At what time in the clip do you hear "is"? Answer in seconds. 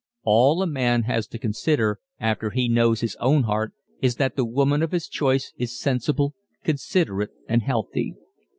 4.01-4.15, 5.57-5.79